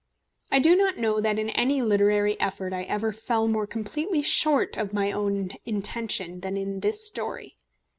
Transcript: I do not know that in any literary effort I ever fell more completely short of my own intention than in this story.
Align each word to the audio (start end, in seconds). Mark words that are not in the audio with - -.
I 0.51 0.57
do 0.57 0.75
not 0.75 0.97
know 0.97 1.21
that 1.21 1.37
in 1.37 1.51
any 1.51 1.83
literary 1.83 2.35
effort 2.39 2.73
I 2.73 2.85
ever 2.85 3.13
fell 3.13 3.47
more 3.47 3.67
completely 3.67 4.23
short 4.23 4.75
of 4.75 4.93
my 4.93 5.11
own 5.11 5.51
intention 5.63 6.39
than 6.39 6.57
in 6.57 6.79
this 6.79 7.05
story. 7.05 7.59